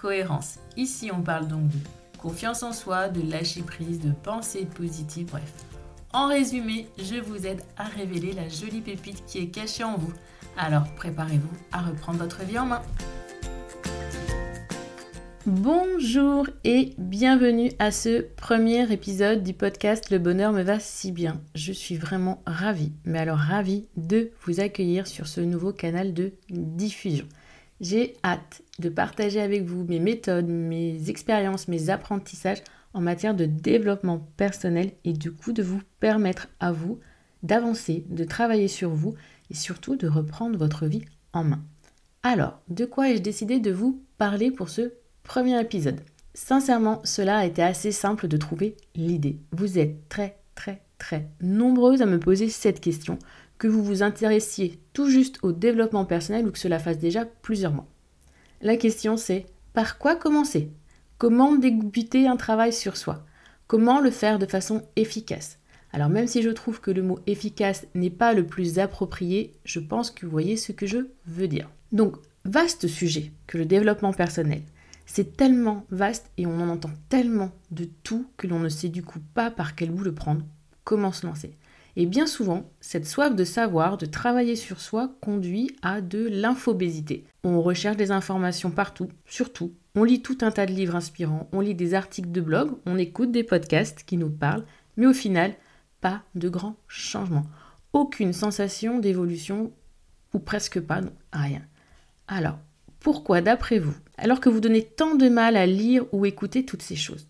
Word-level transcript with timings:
cohérence. 0.00 0.58
Ici, 0.76 1.10
on 1.12 1.22
parle 1.22 1.46
donc 1.46 1.68
de 1.68 1.78
confiance 2.18 2.62
en 2.62 2.72
soi, 2.72 3.08
de 3.08 3.28
lâcher 3.30 3.62
prise, 3.62 4.00
de 4.00 4.12
pensée 4.12 4.66
positive, 4.66 5.26
bref. 5.30 5.52
En 6.12 6.26
résumé, 6.26 6.88
je 6.98 7.16
vous 7.16 7.46
aide 7.46 7.62
à 7.76 7.84
révéler 7.84 8.32
la 8.32 8.48
jolie 8.48 8.80
pépite 8.80 9.24
qui 9.26 9.38
est 9.38 9.48
cachée 9.48 9.84
en 9.84 9.96
vous. 9.96 10.12
Alors 10.56 10.84
préparez-vous 10.96 11.56
à 11.72 11.82
reprendre 11.82 12.18
votre 12.18 12.42
vie 12.44 12.58
en 12.58 12.66
main. 12.66 12.82
Bonjour 15.46 16.46
et 16.64 16.94
bienvenue 16.98 17.72
à 17.78 17.90
ce 17.90 18.22
premier 18.22 18.92
épisode 18.92 19.42
du 19.42 19.54
podcast 19.54 20.10
Le 20.10 20.18
bonheur 20.18 20.52
me 20.52 20.62
va 20.62 20.78
si 20.78 21.12
bien. 21.12 21.40
Je 21.54 21.72
suis 21.72 21.96
vraiment 21.96 22.42
ravie, 22.46 22.92
mais 23.04 23.18
alors 23.18 23.38
ravie 23.38 23.88
de 23.96 24.32
vous 24.42 24.60
accueillir 24.60 25.06
sur 25.06 25.26
ce 25.26 25.40
nouveau 25.40 25.72
canal 25.72 26.12
de 26.12 26.32
diffusion. 26.50 27.26
J'ai 27.80 28.16
hâte 28.22 28.60
de 28.78 28.90
partager 28.90 29.40
avec 29.40 29.64
vous 29.64 29.84
mes 29.84 30.00
méthodes, 30.00 30.48
mes 30.48 31.08
expériences, 31.08 31.66
mes 31.66 31.88
apprentissages 31.88 32.62
en 32.92 33.00
matière 33.00 33.34
de 33.34 33.46
développement 33.46 34.18
personnel 34.36 34.92
et 35.04 35.14
du 35.14 35.32
coup 35.32 35.52
de 35.52 35.62
vous 35.62 35.80
permettre 35.98 36.48
à 36.60 36.72
vous 36.72 37.00
d'avancer, 37.42 38.04
de 38.10 38.24
travailler 38.24 38.68
sur 38.68 38.90
vous 38.90 39.14
et 39.50 39.54
surtout 39.54 39.96
de 39.96 40.08
reprendre 40.08 40.58
votre 40.58 40.86
vie 40.86 41.06
en 41.32 41.44
main. 41.44 41.64
Alors, 42.22 42.60
de 42.68 42.84
quoi 42.84 43.08
ai-je 43.08 43.22
décidé 43.22 43.60
de 43.60 43.70
vous 43.70 44.02
parler 44.18 44.50
pour 44.50 44.68
ce 44.68 44.92
premier 45.22 45.58
épisode? 45.58 46.00
Sincèrement, 46.34 47.00
cela 47.04 47.38
a 47.38 47.46
été 47.46 47.62
assez 47.62 47.92
simple 47.92 48.28
de 48.28 48.36
trouver 48.36 48.76
l'idée. 48.94 49.38
Vous 49.52 49.78
êtes 49.78 50.06
très 50.10 50.36
très 50.54 50.82
très 50.98 51.30
nombreuses 51.40 52.02
à 52.02 52.06
me 52.06 52.20
poser 52.20 52.50
cette 52.50 52.80
question 52.80 53.18
que 53.60 53.68
vous 53.68 53.84
vous 53.84 54.02
intéressiez 54.02 54.80
tout 54.94 55.10
juste 55.10 55.38
au 55.42 55.52
développement 55.52 56.06
personnel 56.06 56.48
ou 56.48 56.50
que 56.50 56.58
cela 56.58 56.78
fasse 56.78 56.98
déjà 56.98 57.26
plusieurs 57.26 57.74
mois. 57.74 57.86
La 58.62 58.78
question 58.78 59.18
c'est 59.18 59.44
par 59.74 59.98
quoi 59.98 60.16
commencer? 60.16 60.70
Comment 61.18 61.54
débuter 61.54 62.26
un 62.26 62.36
travail 62.36 62.72
sur 62.72 62.96
soi? 62.96 63.22
Comment 63.66 64.00
le 64.00 64.10
faire 64.10 64.38
de 64.38 64.46
façon 64.46 64.82
efficace? 64.96 65.58
Alors 65.92 66.08
même 66.08 66.26
si 66.26 66.40
je 66.40 66.48
trouve 66.48 66.80
que 66.80 66.90
le 66.90 67.02
mot 67.02 67.18
efficace 67.26 67.86
n'est 67.94 68.08
pas 68.08 68.32
le 68.32 68.46
plus 68.46 68.78
approprié, 68.78 69.52
je 69.64 69.78
pense 69.78 70.10
que 70.10 70.24
vous 70.24 70.32
voyez 70.32 70.56
ce 70.56 70.72
que 70.72 70.86
je 70.86 71.10
veux 71.26 71.48
dire. 71.48 71.68
Donc, 71.92 72.16
vaste 72.46 72.88
sujet 72.88 73.30
que 73.46 73.58
le 73.58 73.66
développement 73.66 74.14
personnel. 74.14 74.62
C'est 75.04 75.36
tellement 75.36 75.84
vaste 75.90 76.30
et 76.38 76.46
on 76.46 76.60
en 76.60 76.68
entend 76.70 76.92
tellement 77.10 77.50
de 77.72 77.84
tout 78.04 78.26
que 78.38 78.46
l'on 78.46 78.60
ne 78.60 78.70
sait 78.70 78.88
du 78.88 79.02
coup 79.02 79.20
pas 79.34 79.50
par 79.50 79.74
quel 79.74 79.90
bout 79.90 80.04
le 80.04 80.14
prendre, 80.14 80.46
comment 80.84 81.12
se 81.12 81.26
lancer? 81.26 81.58
Et 81.96 82.06
bien 82.06 82.26
souvent, 82.26 82.70
cette 82.80 83.06
soif 83.06 83.34
de 83.34 83.44
savoir, 83.44 83.96
de 83.96 84.06
travailler 84.06 84.56
sur 84.56 84.80
soi, 84.80 85.12
conduit 85.20 85.76
à 85.82 86.00
de 86.00 86.28
l'infobésité. 86.28 87.24
On 87.44 87.60
recherche 87.62 87.96
des 87.96 88.10
informations 88.10 88.70
partout, 88.70 89.08
surtout. 89.26 89.72
On 89.94 90.04
lit 90.04 90.22
tout 90.22 90.38
un 90.42 90.50
tas 90.50 90.66
de 90.66 90.72
livres 90.72 90.96
inspirants, 90.96 91.48
on 91.52 91.60
lit 91.60 91.74
des 91.74 91.94
articles 91.94 92.30
de 92.30 92.40
blog, 92.40 92.70
on 92.86 92.96
écoute 92.96 93.32
des 93.32 93.42
podcasts 93.42 94.04
qui 94.04 94.16
nous 94.16 94.30
parlent, 94.30 94.64
mais 94.96 95.06
au 95.06 95.12
final, 95.12 95.54
pas 96.00 96.22
de 96.34 96.48
grands 96.48 96.76
changements. 96.86 97.46
Aucune 97.92 98.32
sensation 98.32 99.00
d'évolution, 99.00 99.72
ou 100.32 100.38
presque 100.38 100.80
pas, 100.80 101.00
rien. 101.32 101.62
Alors, 102.28 102.58
pourquoi, 103.00 103.40
d'après 103.40 103.80
vous, 103.80 103.94
alors 104.16 104.40
que 104.40 104.48
vous 104.48 104.60
donnez 104.60 104.84
tant 104.84 105.16
de 105.16 105.28
mal 105.28 105.56
à 105.56 105.66
lire 105.66 106.04
ou 106.12 106.24
écouter 106.24 106.64
toutes 106.64 106.82
ces 106.82 106.96
choses, 106.96 107.26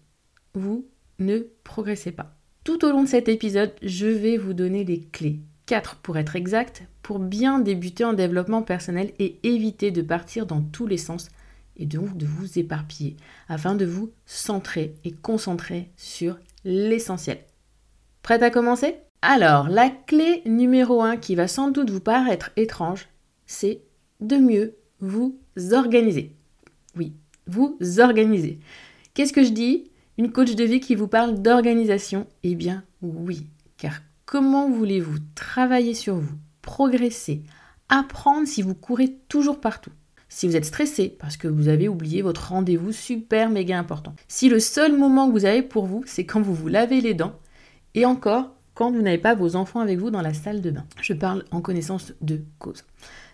vous 0.53 0.87
ne 1.19 1.39
progressez 1.65 2.13
pas? 2.13 2.40
Tout 2.65 2.84
au 2.84 2.91
long 2.91 3.04
de 3.04 3.09
cet 3.09 3.28
épisode, 3.28 3.72
je 3.82 4.06
vais 4.06 4.37
vous 4.37 4.53
donner 4.53 4.84
les 4.84 5.00
clés, 5.00 5.41
4 5.66 5.97
pour 5.97 6.19
être 6.19 6.37
exact, 6.37 6.82
pour 7.03 7.19
bien 7.19 7.59
débuter 7.59 8.04
en 8.04 8.12
développement 8.12 8.62
personnel 8.62 9.12
et 9.19 9.38
éviter 9.43 9.91
de 9.91 10.03
partir 10.03 10.47
dans 10.47 10.60
tous 10.60 10.87
les 10.87 10.98
sens 10.98 11.28
et 11.76 11.87
donc 11.87 12.16
de 12.16 12.26
vous 12.26 12.59
éparpiller, 12.59 13.16
afin 13.48 13.75
de 13.75 13.87
vous 13.87 14.12
centrer 14.26 14.94
et 15.04 15.12
concentrer 15.12 15.88
sur 15.97 16.38
l'essentiel. 16.65 17.38
Prête 18.22 18.43
à 18.43 18.50
commencer? 18.50 18.97
Alors, 19.22 19.69
la 19.69 19.88
clé 19.88 20.42
numéro 20.44 21.03
1 21.03 21.16
qui 21.16 21.34
va 21.34 21.48
sans 21.48 21.71
doute 21.71 21.91
vous 21.91 22.00
paraître 22.00 22.50
étrange, 22.56 23.09
c'est 23.47 23.81
de 24.21 24.37
mieux 24.37 24.77
vous 25.00 25.38
organiser. 25.72 26.32
Oui, 26.97 27.15
vous 27.47 27.78
organiser. 27.98 28.59
Qu'est-ce 29.15 29.32
que 29.32 29.44
je 29.44 29.53
dis? 29.53 29.91
Une 30.21 30.33
coach 30.33 30.55
de 30.55 30.65
vie 30.65 30.81
qui 30.81 30.97
vous 30.97 31.09
parle 31.09 31.41
d'organisation 31.41 32.27
Eh 32.43 32.55
bien 32.55 32.85
oui, 33.01 33.47
car 33.79 34.03
comment 34.27 34.69
voulez-vous 34.69 35.17
travailler 35.35 35.95
sur 35.95 36.17
vous, 36.17 36.37
progresser, 36.61 37.43
apprendre 37.89 38.47
si 38.47 38.61
vous 38.61 38.75
courez 38.75 39.17
toujours 39.31 39.63
partout? 39.63 39.93
Si 40.29 40.47
vous 40.47 40.57
êtes 40.57 40.67
stressé 40.67 41.17
parce 41.19 41.39
que 41.39 41.49
vous 41.49 41.69
avez 41.69 41.89
oublié 41.89 42.21
votre 42.21 42.51
rendez-vous 42.51 42.93
super 42.93 43.49
méga 43.49 43.79
important. 43.79 44.15
Si 44.29 44.51
le 44.51 44.61
seul 44.61 44.95
moment 44.95 45.27
que 45.27 45.33
vous 45.33 45.47
avez 45.47 45.63
pour 45.63 45.87
vous, 45.87 46.05
c'est 46.05 46.27
quand 46.27 46.43
vous 46.43 46.55
vous 46.55 46.69
lavez 46.69 47.01
les 47.01 47.15
dents, 47.15 47.33
et 47.95 48.05
encore 48.05 48.55
quand 48.75 48.93
vous 48.93 49.01
n'avez 49.01 49.17
pas 49.17 49.35
vos 49.35 49.57
enfants 49.57 49.81
avec 49.81 49.99
vous 49.99 50.11
dans 50.11 50.21
la 50.21 50.35
salle 50.35 50.61
de 50.61 50.71
bain. 50.71 50.85
Je 51.01 51.15
parle 51.15 51.47
en 51.51 51.63
connaissance 51.63 52.13
de 52.21 52.43
cause. 52.59 52.85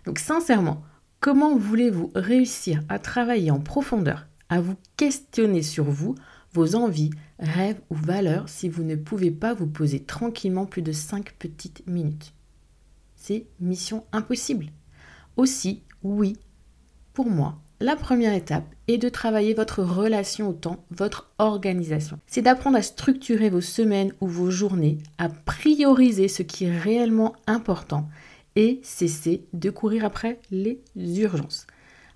Donc 0.05 0.21
sincèrement, 0.21 0.85
comment 1.19 1.57
voulez-vous 1.57 2.13
réussir 2.15 2.85
à 2.89 3.01
travailler 3.01 3.51
en 3.51 3.59
profondeur, 3.59 4.29
à 4.49 4.61
vous 4.61 4.77
questionner 4.97 5.63
sur 5.63 5.83
vous 5.83 6.15
vos 6.53 6.75
envies, 6.75 7.11
rêves 7.39 7.81
ou 7.91 7.95
valeurs 7.95 8.49
si 8.49 8.69
vous 8.69 8.83
ne 8.83 8.97
pouvez 8.97 9.31
pas 9.31 9.55
vous 9.55 9.67
poser 9.67 10.01
tranquillement 10.01 10.67
plus 10.67 10.83
de 10.83 10.93
5 10.93 11.35
petites 11.39 11.87
minutes. 11.87 12.33
C'est 13.15 13.47
mission 13.61 14.05
impossible. 14.13 14.67
Aussi, 15.37 15.83
oui, 16.03 16.37
pour 17.13 17.29
moi, 17.29 17.59
la 17.81 17.95
première 17.95 18.33
étape 18.33 18.65
est 18.89 18.97
de 18.97 19.11
travailler 19.11 19.53
votre 19.53 19.83
relation 19.83 20.49
au 20.49 20.53
temps, 20.55 20.85
votre 20.91 21.31
organisation. 21.39 22.19
C'est 22.27 22.41
d'apprendre 22.41 22.79
à 22.79 22.83
structurer 22.83 23.51
vos 23.51 23.61
semaines 23.61 24.15
ou 24.23 24.27
vos 24.27 24.51
journées, 24.51 24.99
à 25.19 25.29
prioriser 25.29 26.29
ce 26.29 26.43
qui 26.43 26.65
est 26.65 26.79
réellement 26.79 27.35
important 27.47 28.09
et 28.55 28.81
cesser 28.83 29.45
de 29.53 29.69
courir 29.69 30.07
après 30.07 30.41
les 30.51 30.81
urgences. 30.97 31.67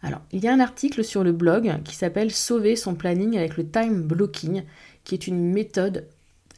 Alors, 0.03 0.23
il 0.33 0.43
y 0.43 0.49
a 0.49 0.53
un 0.53 0.61
article 0.61 1.05
sur 1.05 1.25
le 1.25 1.33
blog 1.33 1.83
qui 1.85 1.95
s'appelle 1.95 2.31
Sauver 2.31 2.77
son 2.77 2.95
planning 2.95 3.37
avec 3.37 3.57
le 3.57 3.69
time 3.69 4.03
blocking, 4.03 4.63
qui 5.05 5.15
est 5.15 5.27
une 5.27 5.53
méthode 5.53 6.07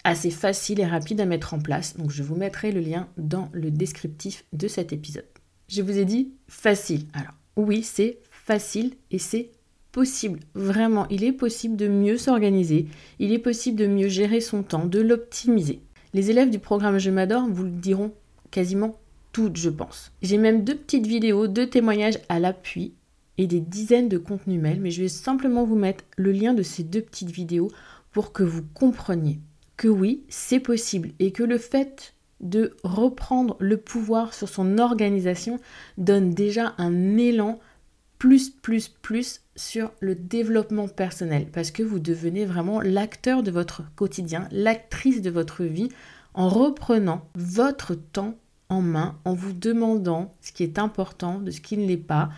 assez 0.05 0.31
facile 0.31 0.81
et 0.81 0.87
rapide 0.87 1.21
à 1.21 1.27
mettre 1.27 1.55
en 1.55 1.61
place. 1.61 1.97
Donc, 1.97 2.11
je 2.11 2.23
vous 2.23 2.37
mettrai 2.37 2.73
le 2.73 2.81
lien 2.81 3.09
dans 3.17 3.49
le 3.53 3.71
descriptif 3.71 4.45
de 4.53 4.69
cet 4.69 4.93
épisode. 4.93 5.27
Je 5.69 5.83
vous 5.83 5.99
ai 5.99 6.05
dit 6.05 6.33
facile. 6.49 7.07
Alors, 7.15 7.35
oui, 7.57 7.83
c'est 7.83 8.19
facile 8.31 8.95
et 9.11 9.19
c'est 9.19 9.51
possible. 9.93 10.41
Vraiment, 10.55 11.07
il 11.09 11.25
est 11.25 11.33
possible 11.33 11.77
de 11.77 11.87
mieux 11.87 12.17
s'organiser, 12.17 12.87
il 13.19 13.33
est 13.33 13.39
possible 13.39 13.79
de 13.79 13.87
mieux 13.87 14.09
gérer 14.09 14.41
son 14.41 14.63
temps, 14.63 14.87
de 14.87 15.01
l'optimiser. 15.01 15.81
Les 16.15 16.31
élèves 16.31 16.51
du 16.51 16.59
programme 16.59 16.99
Je 16.99 17.11
m'adore 17.11 17.47
vous 17.49 17.65
le 17.65 17.71
diront 17.71 18.13
quasiment 18.51 18.99
toutes, 19.33 19.57
je 19.57 19.71
pense. 19.71 20.13
J'ai 20.23 20.39
même 20.39 20.65
deux 20.65 20.77
petites 20.77 21.07
vidéos, 21.07 21.47
deux 21.47 21.69
témoignages 21.69 22.19
à 22.29 22.39
l'appui 22.39 22.93
et 23.39 23.47
des 23.47 23.61
dizaines 23.61 24.09
de 24.09 24.19
contenus 24.19 24.61
mails, 24.61 24.81
mais 24.81 24.91
je 24.91 25.03
vais 25.03 25.09
simplement 25.09 25.65
vous 25.65 25.77
mettre 25.77 26.05
le 26.17 26.33
lien 26.33 26.55
de 26.55 26.63
ces 26.63 26.83
deux 26.83 27.03
petites 27.03 27.31
vidéos 27.31 27.71
pour 28.13 28.33
que 28.33 28.43
vous 28.43 28.63
compreniez 28.75 29.41
que 29.77 29.89
oui, 29.89 30.23
c'est 30.29 30.61
possible 30.61 31.11
et 31.19 31.33
que 31.33 31.43
le 31.43 31.59
fait 31.59 32.15
de 32.41 32.77
reprendre 32.85 33.57
le 33.59 33.77
pouvoir 33.77 34.35
sur 34.35 34.49
son 34.49 34.79
organisation 34.79 35.59
donne 35.97 36.31
déjà 36.31 36.75
un 36.79 37.17
élan 37.17 37.59
plus, 38.19 38.51
plus, 38.51 38.89
plus 38.89 39.41
sur 39.57 39.93
le 39.99 40.15
développement 40.15 40.87
personnel. 40.87 41.49
Parce 41.53 41.73
que 41.73 41.83
vous 41.83 41.99
devenez 41.99 42.45
vraiment 42.45 42.81
l'acteur 42.81 43.43
de 43.43 43.51
votre 43.51 43.83
quotidien, 43.97 44.49
l'actrice 44.53 45.23
de 45.23 45.31
votre 45.31 45.65
vie 45.65 45.89
en 46.35 46.49
reprenant 46.49 47.29
votre 47.35 47.95
temps 47.95 48.37
en 48.69 48.81
main, 48.81 49.19
en 49.25 49.35
vous 49.35 49.53
demandant 49.53 50.33
ce 50.41 50.53
qui 50.53 50.63
est 50.63 50.79
important 50.79 51.41
de 51.41 51.51
ce 51.51 51.61
qui 51.61 51.77
ne 51.77 51.87
l'est 51.87 51.97
pas, 51.97 52.31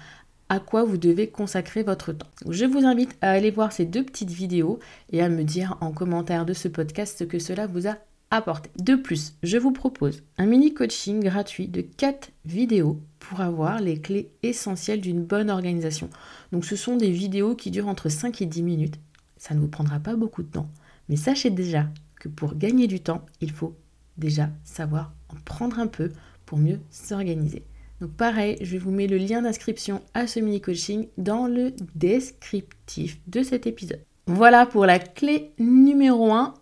à 0.49 0.61
quoi 0.61 0.85
vous 0.85 0.99
devez 0.99 1.29
consacrer 1.29 1.83
votre 1.83 2.13
temps. 2.13 2.27
Je 2.49 2.65
vous 2.65 2.85
invite 2.85 3.17
à 3.21 3.31
aller 3.31 3.51
voir 3.51 3.73
ces 3.73 3.87
deux 3.87 4.05
petites 4.05 4.31
vidéos 4.31 4.79
et 5.13 5.23
à 5.23 5.29
me 5.29 5.43
dire 5.43 5.77
en 5.81 5.93
commentaire 5.93 6.45
de 6.45 6.53
ce 6.53 6.69
podcast 6.69 7.19
ce 7.19 7.25
que 7.25 7.39
cela 7.39 7.67
vous 7.67 7.87
a 7.87 7.97
apporter. 8.31 8.71
De 8.79 8.97
plus, 8.97 9.35
je 9.43 9.59
vous 9.59 9.73
propose 9.73 10.23
un 10.39 10.47
mini 10.47 10.75
coaching 10.75 11.23
gratuit 11.23 11.69
de 11.69 11.83
4 11.83 12.31
vidéos 12.45 13.01
pour 13.21 13.41
avoir 13.41 13.81
les 13.81 14.01
clés 14.01 14.31
essentielles 14.43 15.01
d'une 15.01 15.25
bonne 15.25 15.51
organisation. 15.51 16.11
Donc 16.53 16.65
ce 16.65 16.77
sont 16.77 16.97
des 16.97 17.11
vidéos 17.11 17.55
qui 17.55 17.71
durent 17.71 17.89
entre 17.89 18.09
5 18.09 18.43
et 18.43 18.47
10 18.47 18.63
minutes. 18.63 19.01
Ça 19.37 19.55
ne 19.55 19.61
vous 19.61 19.69
prendra 19.69 20.01
pas 20.01 20.17
beaucoup 20.17 20.43
de 20.43 20.51
temps. 20.51 20.69
Mais 21.09 21.17
sachez 21.17 21.51
déjà 21.51 21.87
que 22.19 22.29
pour 22.29 22.57
gagner 22.57 22.87
du 22.87 23.01
temps, 23.01 23.25
il 23.41 23.53
faut 23.53 23.77
déjà 24.17 24.51
savoir 24.65 25.13
en 25.29 25.37
prendre 25.45 25.79
un 25.79 25.87
peu 25.87 26.11
pour 26.47 26.59
mieux 26.59 26.81
s'organiser. 26.91 27.65
Donc 28.05 28.13
pareil, 28.17 28.59
je 28.61 28.77
vous 28.77 28.91
mets 28.91 29.07
le 29.07 29.17
lien 29.17 29.41
d'inscription 29.41 30.03
à 30.13 30.27
ce 30.27 30.39
mini 30.39 30.61
coaching 30.61 31.09
dans 31.17 31.47
le 31.47 31.73
descriptif 31.95 33.19
de 33.29 33.43
cet 33.43 33.67
épisode. 33.67 34.05
Voilà 34.27 34.67
pour 34.67 34.85
la 34.85 34.99
clé 34.99 35.53
numéro 35.59 36.31
1. 36.31 36.53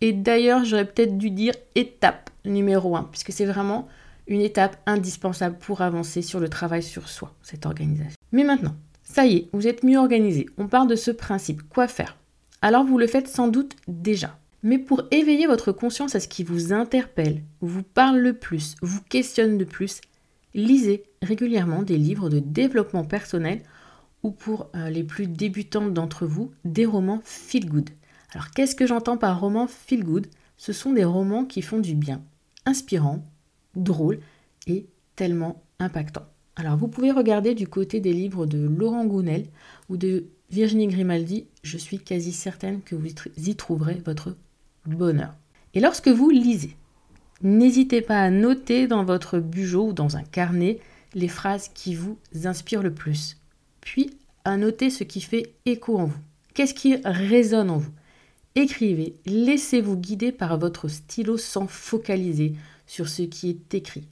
Et 0.00 0.12
d'ailleurs, 0.12 0.64
j'aurais 0.64 0.84
peut-être 0.84 1.18
dû 1.18 1.32
dire 1.32 1.54
étape 1.74 2.30
numéro 2.44 2.94
1, 2.94 3.08
puisque 3.10 3.32
c'est 3.32 3.46
vraiment 3.46 3.88
une 4.28 4.42
étape 4.42 4.76
indispensable 4.86 5.58
pour 5.58 5.80
avancer 5.80 6.22
sur 6.22 6.38
le 6.38 6.48
travail 6.48 6.84
sur 6.84 7.08
soi, 7.08 7.34
cette 7.42 7.66
organisation. 7.66 8.14
Mais 8.30 8.44
maintenant, 8.44 8.76
ça 9.02 9.26
y 9.26 9.38
est, 9.38 9.48
vous 9.52 9.66
êtes 9.66 9.82
mieux 9.82 9.98
organisé. 9.98 10.46
On 10.56 10.68
parle 10.68 10.86
de 10.86 10.94
ce 10.94 11.10
principe. 11.10 11.68
Quoi 11.68 11.88
faire? 11.88 12.16
Alors 12.60 12.84
vous 12.84 12.96
le 12.96 13.08
faites 13.08 13.26
sans 13.26 13.48
doute 13.48 13.74
déjà. 13.88 14.38
Mais 14.62 14.78
pour 14.78 15.02
éveiller 15.10 15.48
votre 15.48 15.72
conscience 15.72 16.14
à 16.14 16.20
ce 16.20 16.28
qui 16.28 16.44
vous 16.44 16.72
interpelle, 16.72 17.42
vous 17.60 17.82
parle 17.82 18.18
le 18.18 18.34
plus, 18.34 18.76
vous 18.80 19.00
questionne 19.08 19.58
le 19.58 19.64
plus, 19.64 20.00
lisez 20.54 21.04
régulièrement 21.22 21.82
des 21.82 21.98
livres 21.98 22.28
de 22.28 22.38
développement 22.38 23.04
personnel 23.04 23.62
ou 24.22 24.30
pour 24.30 24.70
euh, 24.74 24.90
les 24.90 25.04
plus 25.04 25.26
débutantes 25.26 25.92
d'entre 25.92 26.26
vous, 26.26 26.52
des 26.64 26.86
romans 26.86 27.20
feel 27.24 27.68
good. 27.68 27.90
Alors 28.32 28.50
qu'est-ce 28.50 28.74
que 28.74 28.86
j'entends 28.86 29.16
par 29.16 29.40
roman 29.40 29.66
feel 29.66 30.04
good? 30.04 30.26
Ce 30.56 30.72
sont 30.72 30.92
des 30.92 31.04
romans 31.04 31.44
qui 31.44 31.60
font 31.60 31.80
du 31.80 31.94
bien, 31.94 32.22
inspirants, 32.66 33.24
drôles 33.74 34.20
et 34.66 34.86
tellement 35.16 35.62
impactants. 35.78 36.26
Alors 36.56 36.76
vous 36.76 36.88
pouvez 36.88 37.10
regarder 37.10 37.54
du 37.54 37.66
côté 37.66 38.00
des 38.00 38.12
livres 38.12 38.46
de 38.46 38.58
Laurent 38.58 39.06
Gounel 39.06 39.46
ou 39.88 39.96
de 39.96 40.26
Virginie 40.50 40.86
Grimaldi, 40.86 41.46
je 41.62 41.78
suis 41.78 41.98
quasi 41.98 42.30
certaine 42.30 42.82
que 42.82 42.94
vous 42.94 43.08
y 43.38 43.56
trouverez 43.56 44.02
votre 44.04 44.36
bonheur. 44.84 45.34
Et 45.72 45.80
lorsque 45.80 46.08
vous 46.08 46.28
lisez, 46.28 46.76
n'hésitez 47.42 48.00
pas 48.00 48.20
à 48.20 48.30
noter 48.30 48.86
dans 48.86 49.04
votre 49.04 49.38
bugeot 49.38 49.88
ou 49.88 49.92
dans 49.92 50.16
un 50.16 50.22
carnet 50.22 50.78
les 51.14 51.28
phrases 51.28 51.70
qui 51.74 51.94
vous 51.94 52.18
inspirent 52.44 52.82
le 52.82 52.94
plus. 52.94 53.36
Puis 53.80 54.10
à 54.44 54.56
noter 54.56 54.90
ce 54.90 55.04
qui 55.04 55.20
fait 55.20 55.54
écho 55.66 55.98
en 55.98 56.06
vous. 56.06 56.18
Qu'est-ce 56.54 56.74
qui 56.74 56.96
résonne 57.04 57.70
en 57.70 57.78
vous? 57.78 57.92
Écrivez, 58.54 59.14
laissez-vous 59.24 59.96
guider 59.96 60.32
par 60.32 60.58
votre 60.58 60.88
stylo 60.88 61.38
sans 61.38 61.66
focaliser 61.66 62.54
sur 62.86 63.08
ce 63.08 63.22
qui 63.22 63.48
est 63.48 63.74
écrit. 63.74 64.06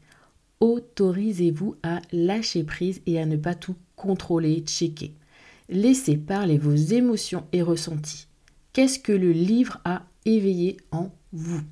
Autorisez-vous 0.60 1.76
à 1.82 2.00
lâcher 2.12 2.64
prise 2.64 3.02
et 3.06 3.20
à 3.20 3.26
ne 3.26 3.36
pas 3.36 3.54
tout 3.54 3.76
contrôler, 3.96 4.62
checker. 4.66 5.12
Laissez 5.68 6.16
parler 6.16 6.58
vos 6.58 6.74
émotions 6.74 7.44
et 7.52 7.62
ressentis. 7.62 8.26
Qu'est-ce 8.72 8.98
que 8.98 9.12
le 9.12 9.32
livre 9.32 9.78
a 9.84 10.02
éveillé 10.24 10.78
en 10.90 11.10
vous? 11.32 11.62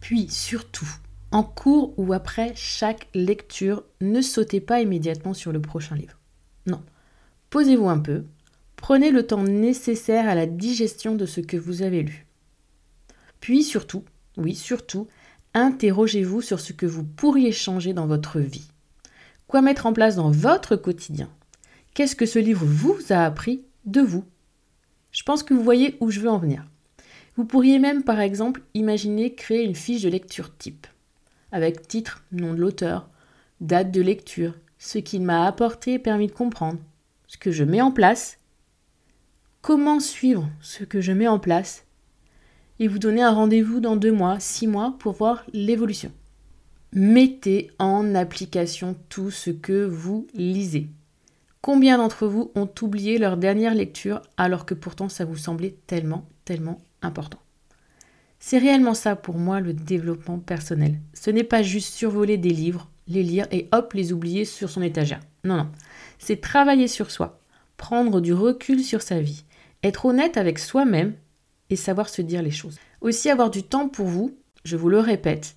Puis 0.00 0.28
surtout, 0.28 0.88
en 1.30 1.42
cours 1.42 1.94
ou 1.96 2.12
après 2.12 2.52
chaque 2.56 3.08
lecture, 3.14 3.84
ne 4.00 4.20
sautez 4.20 4.60
pas 4.60 4.80
immédiatement 4.80 5.34
sur 5.34 5.52
le 5.52 5.60
prochain 5.60 5.94
livre. 5.94 6.18
Non. 6.66 6.82
Posez-vous 7.50 7.88
un 7.88 7.98
peu, 7.98 8.24
prenez 8.76 9.10
le 9.10 9.26
temps 9.26 9.42
nécessaire 9.42 10.28
à 10.28 10.34
la 10.34 10.46
digestion 10.46 11.14
de 11.14 11.26
ce 11.26 11.40
que 11.40 11.56
vous 11.56 11.82
avez 11.82 12.02
lu. 12.02 12.26
Puis 13.40 13.62
surtout, 13.62 14.04
oui 14.36 14.54
surtout, 14.54 15.08
interrogez-vous 15.54 16.42
sur 16.42 16.60
ce 16.60 16.72
que 16.72 16.86
vous 16.86 17.04
pourriez 17.04 17.52
changer 17.52 17.92
dans 17.92 18.06
votre 18.06 18.40
vie. 18.40 18.68
Quoi 19.46 19.62
mettre 19.62 19.86
en 19.86 19.92
place 19.92 20.16
dans 20.16 20.30
votre 20.30 20.76
quotidien? 20.76 21.28
Qu'est-ce 21.94 22.14
que 22.14 22.26
ce 22.26 22.38
livre 22.38 22.64
vous 22.64 22.98
a 23.10 23.24
appris 23.24 23.64
de 23.84 24.00
vous? 24.00 24.24
Je 25.10 25.24
pense 25.24 25.42
que 25.42 25.54
vous 25.54 25.64
voyez 25.64 25.96
où 26.00 26.10
je 26.10 26.20
veux 26.20 26.30
en 26.30 26.38
venir. 26.38 26.64
Vous 27.40 27.46
pourriez 27.46 27.78
même, 27.78 28.04
par 28.04 28.20
exemple, 28.20 28.60
imaginer 28.74 29.34
créer 29.34 29.64
une 29.64 29.74
fiche 29.74 30.02
de 30.02 30.10
lecture 30.10 30.54
type, 30.58 30.86
avec 31.52 31.88
titre, 31.88 32.22
nom 32.32 32.52
de 32.52 32.60
l'auteur, 32.60 33.08
date 33.62 33.90
de 33.90 34.02
lecture, 34.02 34.52
ce 34.76 34.98
qu'il 34.98 35.22
m'a 35.22 35.46
apporté 35.46 35.94
et 35.94 35.98
permis 35.98 36.26
de 36.26 36.32
comprendre, 36.32 36.78
ce 37.28 37.38
que 37.38 37.50
je 37.50 37.64
mets 37.64 37.80
en 37.80 37.92
place, 37.92 38.36
comment 39.62 40.00
suivre 40.00 40.50
ce 40.60 40.84
que 40.84 41.00
je 41.00 41.12
mets 41.12 41.28
en 41.28 41.38
place, 41.38 41.86
et 42.78 42.88
vous 42.88 42.98
donner 42.98 43.22
un 43.22 43.32
rendez-vous 43.32 43.80
dans 43.80 43.96
deux 43.96 44.12
mois, 44.12 44.38
six 44.38 44.66
mois 44.66 44.94
pour 44.98 45.14
voir 45.14 45.42
l'évolution. 45.54 46.12
Mettez 46.92 47.70
en 47.78 48.14
application 48.14 48.96
tout 49.08 49.30
ce 49.30 49.48
que 49.48 49.86
vous 49.86 50.26
lisez. 50.34 50.88
Combien 51.62 51.96
d'entre 51.96 52.26
vous 52.26 52.52
ont 52.54 52.68
oublié 52.82 53.16
leur 53.16 53.38
dernière 53.38 53.74
lecture 53.74 54.20
alors 54.36 54.66
que 54.66 54.74
pourtant 54.74 55.08
ça 55.08 55.24
vous 55.24 55.38
semblait 55.38 55.76
tellement, 55.86 56.28
tellement 56.44 56.76
important. 57.02 57.38
C'est 58.38 58.58
réellement 58.58 58.94
ça 58.94 59.16
pour 59.16 59.36
moi 59.36 59.60
le 59.60 59.74
développement 59.74 60.38
personnel. 60.38 60.98
Ce 61.12 61.30
n'est 61.30 61.44
pas 61.44 61.62
juste 61.62 61.92
survoler 61.92 62.38
des 62.38 62.50
livres, 62.50 62.90
les 63.06 63.22
lire 63.22 63.46
et 63.50 63.68
hop 63.72 63.92
les 63.92 64.12
oublier 64.12 64.44
sur 64.44 64.70
son 64.70 64.82
étagère. 64.82 65.20
Non, 65.44 65.56
non. 65.56 65.70
C'est 66.18 66.40
travailler 66.40 66.88
sur 66.88 67.10
soi, 67.10 67.40
prendre 67.76 68.20
du 68.20 68.32
recul 68.32 68.82
sur 68.82 69.02
sa 69.02 69.20
vie, 69.20 69.44
être 69.82 70.06
honnête 70.06 70.36
avec 70.36 70.58
soi-même 70.58 71.14
et 71.68 71.76
savoir 71.76 72.08
se 72.08 72.22
dire 72.22 72.42
les 72.42 72.50
choses. 72.50 72.78
Aussi 73.00 73.30
avoir 73.30 73.50
du 73.50 73.62
temps 73.62 73.88
pour 73.88 74.06
vous, 74.06 74.36
je 74.64 74.76
vous 74.76 74.88
le 74.88 74.98
répète, 75.00 75.56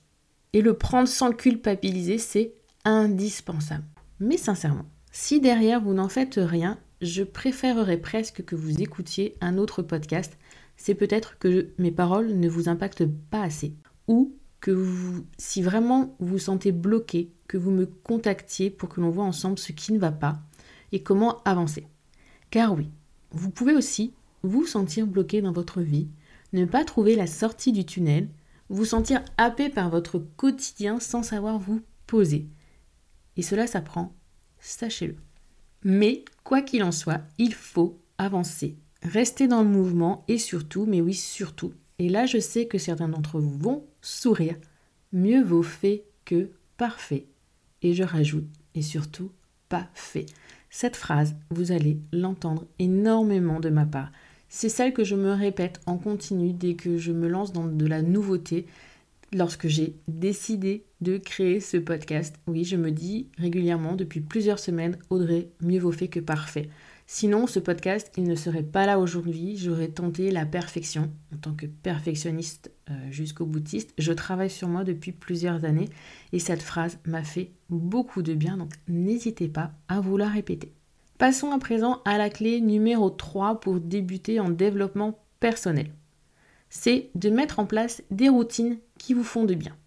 et 0.54 0.62
le 0.62 0.74
prendre 0.76 1.08
sans 1.08 1.32
culpabiliser, 1.32 2.18
c'est 2.18 2.54
indispensable. 2.86 3.84
Mais 4.20 4.38
sincèrement, 4.38 4.86
si 5.12 5.42
derrière 5.42 5.82
vous 5.82 5.94
n'en 5.94 6.10
faites 6.10 6.40
rien, 6.42 6.78
je 7.02 7.24
préférerais 7.24 7.98
presque 7.98 8.46
que 8.46 8.56
vous 8.56 8.82
écoutiez 8.82 9.36
un 9.42 9.58
autre 9.58 9.82
podcast 9.82 10.38
c'est 10.78 10.96
peut-être 10.96 11.38
que 11.38 11.70
mes 11.78 11.92
paroles 11.92 12.40
ne 12.40 12.50
vous 12.50 12.70
impactent 12.70 13.06
pas 13.06 13.42
assez. 13.42 13.74
Ou 14.08 14.36
que 14.60 14.72
vous, 14.72 15.26
si 15.38 15.62
vraiment 15.62 16.16
vous 16.20 16.34
vous 16.34 16.40
sentez 16.40 16.72
bloqué, 16.72 17.32
que 17.48 17.58
vous 17.58 17.72
me 17.72 17.86
contactiez 17.86 18.70
pour 18.70 18.90
que 18.90 19.02
l'on 19.02 19.10
voit 19.10 19.26
ensemble 19.26 19.60
ce 19.60 19.72
qui 19.72 19.94
ne 19.94 20.00
va 20.00 20.12
pas 20.12 20.40
et 20.92 21.04
comment 21.04 21.42
avancer. 21.44 21.86
Car 22.50 22.74
oui, 22.74 22.90
vous 23.32 23.50
pouvez 23.50 23.74
aussi 23.74 24.14
vous 24.42 24.66
sentir 24.66 25.08
bloqué 25.08 25.42
dans 25.42 25.52
votre 25.52 25.82
vie, 25.82 26.08
ne 26.54 26.66
pas 26.66 26.86
trouver 26.86 27.16
la 27.16 27.28
sortie 27.28 27.72
du 27.72 27.86
tunnel, 27.86 28.30
vous 28.70 28.86
sentir 28.86 29.24
happé 29.38 29.70
par 29.70 29.90
votre 29.90 30.20
quotidien 30.20 31.00
sans 31.00 31.24
savoir 31.24 31.60
vous 31.60 31.82
poser. 32.08 32.48
Et 33.36 33.42
cela 33.42 33.68
s'apprend, 33.68 34.14
sachez-le. 34.60 35.16
Mais, 35.84 36.24
quoi 36.44 36.62
qu'il 36.62 36.84
en 36.84 36.92
soit, 36.92 37.22
il 37.38 37.54
faut 37.54 38.00
avancer 38.18 38.78
Restez 39.04 39.48
dans 39.48 39.64
le 39.64 39.70
mouvement 39.70 40.24
et 40.28 40.38
surtout, 40.38 40.86
mais 40.86 41.02
oui 41.02 41.14
surtout, 41.14 41.74
et 42.00 42.08
là 42.08 42.26
je 42.26 42.38
sais 42.40 42.68
que 42.68 42.78
certains 42.78 43.10
d'entre 43.10 43.40
vous 43.40 43.58
vont 43.58 43.84
sourire, 44.02 44.56
mieux 45.12 45.44
vaut 45.44 45.64
fait 45.64 46.06
que 46.26 46.50
parfait. 46.78 47.26
Et 47.82 47.94
je 47.94 48.04
rajoute, 48.04 48.48
et 48.76 48.82
surtout, 48.82 49.30
pas 49.68 49.88
fait. 49.94 50.26
Cette 50.70 50.96
phrase, 50.96 51.36
vous 51.50 51.74
allez 51.74 52.00
l'entendre 52.14 52.66
énormément 52.80 53.60
de 53.60 53.70
ma 53.70 53.86
part. 53.86 54.12
C'est 54.48 54.70
celle 54.70 54.94
que 54.94 55.04
je 55.04 55.16
me 55.16 55.32
répète 55.32 55.82
en 55.86 55.98
continu 55.98 56.54
dès 56.54 56.76
que 56.76 56.98
je 56.98 57.12
me 57.12 57.28
lance 57.28 57.52
dans 57.52 57.68
de 57.68 57.86
la 57.86 58.02
nouveauté, 58.02 58.66
lorsque 59.34 59.68
j'ai 59.68 59.96
décidé 60.08 60.86
de 61.02 61.18
créer 61.18 61.60
ce 61.60 61.78
podcast. 61.78 62.36
Oui, 62.48 62.64
je 62.64 62.78
me 62.78 62.92
dis 62.92 63.28
régulièrement 63.38 63.96
depuis 63.96 64.22
plusieurs 64.22 64.60
semaines, 64.60 64.98
Audrey, 65.10 65.50
mieux 65.62 65.80
vaut 65.80 65.92
fait 65.92 66.08
que 66.08 66.20
parfait. 66.20 66.70
Sinon, 67.16 67.46
ce 67.46 67.60
podcast, 67.60 68.12
il 68.18 68.24
ne 68.24 68.34
serait 68.34 68.64
pas 68.64 68.88
là 68.88 68.98
aujourd'hui. 68.98 69.56
J'aurais 69.56 69.90
tenté 69.90 70.32
la 70.32 70.48
perfection 70.48 71.12
en 71.32 71.38
tant 71.38 71.54
que 71.54 71.68
perfectionniste 71.68 72.72
euh, 72.90 72.94
jusqu'au 73.12 73.46
boutiste. 73.46 73.94
Je 74.00 74.12
travaille 74.14 74.50
sur 74.50 74.68
moi 74.68 74.84
depuis 74.84 75.12
plusieurs 75.12 75.64
années 75.64 75.90
et 76.32 76.40
cette 76.40 76.64
phrase 76.64 76.98
m'a 77.06 77.22
fait 77.22 77.52
beaucoup 77.70 78.24
de 78.24 78.34
bien, 78.34 78.58
donc 78.58 78.72
n'hésitez 78.88 79.48
pas 79.48 79.74
à 79.90 80.02
vous 80.02 80.18
la 80.18 80.28
répéter. 80.28 80.74
Passons 81.20 81.52
à 81.52 81.60
présent 81.60 82.02
à 82.04 82.18
la 82.18 82.32
clé 82.32 82.62
numéro 82.62 83.12
3 83.12 83.60
pour 83.60 83.80
débuter 83.80 84.40
en 84.40 84.50
développement 84.50 85.20
personnel. 85.40 85.92
C'est 86.72 87.12
de 87.14 87.30
mettre 87.30 87.60
en 87.60 87.68
place 87.68 88.02
des 88.10 88.30
routines 88.30 88.80
qui 88.98 89.14
vous 89.14 89.24
font 89.24 89.46
de 89.46 89.54
bien. 89.54 89.78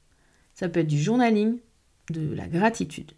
Ça 0.55 0.69
peut 0.69 0.79
être 0.79 0.87
du 0.87 1.03
journaling, 1.03 1.59
de 2.13 2.33
la 2.33 2.47
gratitude, 2.47 3.11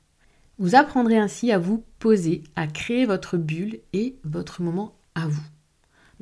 vous 0.58 0.74
apprendrez 0.74 1.18
ainsi 1.18 1.52
à 1.52 1.58
vous 1.58 1.84
poser, 1.98 2.42
à 2.56 2.66
créer 2.66 3.06
votre 3.06 3.36
bulle 3.36 3.80
et 3.92 4.16
votre 4.24 4.62
moment 4.62 4.96
à 5.14 5.26
vous. 5.28 5.42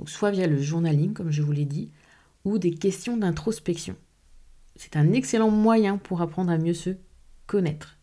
Soit 0.06 0.30
via 0.30 0.46
le 0.46 0.60
journaling, 0.60 1.14
comme 1.14 1.30
je 1.30 1.42
vous 1.42 1.52
l'ai 1.52 1.64
dit, 1.64 1.90
ou 2.44 2.58
des 2.58 2.74
questions 2.74 3.16
d'introspection. 3.16 3.96
C'est 4.76 4.96
un 4.96 5.12
excellent 5.12 5.50
moyen 5.50 5.96
pour 5.96 6.20
apprendre 6.20 6.52
à 6.52 6.58
mieux 6.58 6.74
se 6.74 6.90
connaître. 7.46 7.96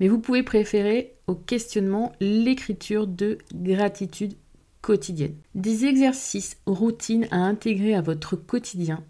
Mais 0.00 0.08
vous 0.08 0.18
pouvez 0.18 0.42
préférer 0.42 1.14
au 1.26 1.34
questionnement 1.34 2.12
l'écriture 2.20 3.06
de 3.06 3.38
gratitude 3.54 4.34
quotidienne. 4.82 5.36
Des 5.54 5.84
exercices 5.84 6.56
routines 6.66 7.28
à 7.30 7.36
intégrer 7.36 7.94
à 7.94 8.02
votre 8.02 8.36
quotidien 8.36 9.04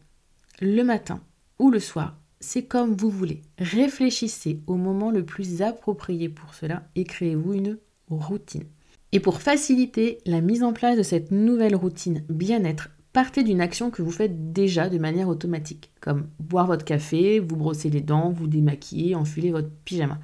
le 0.61 0.83
matin 0.83 1.21
ou 1.59 1.71
le 1.71 1.81
soir 1.81 2.17
c'est 2.41 2.65
comme 2.65 2.95
vous 2.95 3.11
voulez. 3.11 3.43
Réfléchissez 3.59 4.61
au 4.67 4.77
moment 4.77 5.11
le 5.11 5.25
plus 5.25 5.63
approprié 5.63 6.29
pour 6.29 6.55
cela 6.55 6.89
et 6.95 7.05
créez-vous 7.05 7.55
une 7.55 7.79
routine. 8.09 8.65
Et 9.13 9.21
pour 9.21 9.41
faciliter 9.41 10.19
la 10.27 10.41
mise 10.41 10.63
en 10.63 10.73
place 10.73 10.99
de 10.99 11.03
cette 11.03 11.31
nouvelle 11.31 11.77
routine 11.77 12.25
bien-être, 12.29 12.91
partez 13.13 13.43
d'une 13.43 13.61
action 13.61 13.91
que 13.91 14.03
vous 14.03 14.11
faites 14.11 14.53
déjà 14.53 14.89
de 14.89 14.99
manière 14.99 15.29
automatique, 15.29 15.91
comme 16.01 16.29
boire 16.39 16.67
votre 16.67 16.85
café, 16.85 17.39
vous 17.39 17.57
brosser 17.57 17.89
les 17.89 18.01
dents, 18.01 18.31
vous 18.31 18.47
démaquiller, 18.47 19.15
enfiler 19.15 19.51
votre 19.53 19.71
pyjama. 19.85 20.19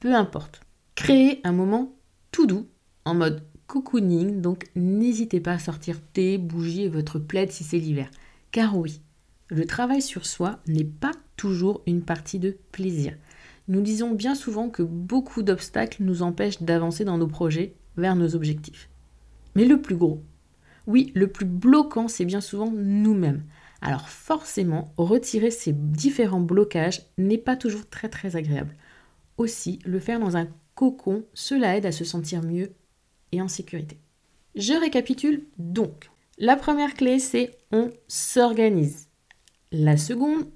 Peu 0.00 0.14
importe. 0.14 0.60
Créez 0.94 1.40
un 1.44 1.52
moment 1.52 1.94
tout 2.32 2.46
doux, 2.46 2.66
en 3.04 3.14
mode 3.14 3.42
cocooning, 3.66 4.40
donc 4.40 4.66
n'hésitez 4.76 5.40
pas 5.40 5.52
à 5.52 5.58
sortir 5.58 6.00
thé, 6.12 6.38
bougie 6.38 6.82
et 6.82 6.88
votre 6.88 7.18
plaid 7.18 7.50
si 7.50 7.64
c'est 7.64 7.78
l'hiver. 7.78 8.10
Car 8.50 8.76
oui, 8.76 9.00
le 9.48 9.64
travail 9.64 10.02
sur 10.02 10.26
soi 10.26 10.58
n'est 10.66 10.84
pas 10.84 11.12
toujours 11.36 11.82
une 11.86 12.02
partie 12.02 12.38
de 12.38 12.56
plaisir. 12.72 13.16
Nous 13.68 13.80
disons 13.80 14.12
bien 14.12 14.34
souvent 14.34 14.68
que 14.68 14.82
beaucoup 14.82 15.42
d'obstacles 15.42 16.02
nous 16.02 16.22
empêchent 16.22 16.62
d'avancer 16.62 17.04
dans 17.04 17.18
nos 17.18 17.26
projets 17.26 17.74
vers 17.96 18.16
nos 18.16 18.34
objectifs. 18.34 18.88
Mais 19.54 19.64
le 19.64 19.80
plus 19.80 19.96
gros, 19.96 20.22
oui, 20.86 21.12
le 21.14 21.28
plus 21.28 21.46
bloquant, 21.46 22.08
c'est 22.08 22.24
bien 22.24 22.40
souvent 22.40 22.70
nous-mêmes. 22.70 23.42
Alors 23.80 24.08
forcément, 24.08 24.92
retirer 24.96 25.50
ces 25.50 25.72
différents 25.72 26.40
blocages 26.40 27.02
n'est 27.18 27.38
pas 27.38 27.56
toujours 27.56 27.88
très 27.88 28.08
très 28.08 28.36
agréable. 28.36 28.74
Aussi, 29.36 29.78
le 29.84 29.98
faire 29.98 30.20
dans 30.20 30.36
un 30.36 30.48
cocon, 30.74 31.24
cela 31.34 31.76
aide 31.76 31.86
à 31.86 31.92
se 31.92 32.04
sentir 32.04 32.42
mieux 32.42 32.72
et 33.32 33.42
en 33.42 33.48
sécurité. 33.48 33.98
Je 34.54 34.72
récapitule 34.72 35.44
donc. 35.58 36.10
La 36.38 36.56
première 36.56 36.94
clé, 36.94 37.18
c'est 37.18 37.56
on 37.72 37.90
s'organise. 38.08 39.05
La 39.78 39.98
seconde, 39.98 40.46